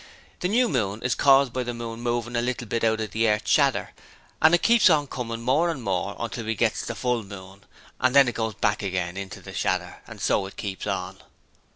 [0.39, 3.29] The new moon is caused by the moon movin' a little bit out of the
[3.29, 3.91] earth's shadder,
[4.41, 7.65] and it keeps on comin' more and more until we gets the full moon;
[7.99, 11.17] and then it goes back again into the shadder; and so it keeps on.'